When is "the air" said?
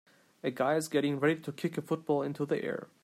2.43-2.87